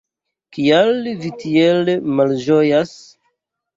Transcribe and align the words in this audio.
Kial 0.55 0.93
vi 1.25 1.31
tiel 1.45 1.93
malĝojas? 2.21 2.99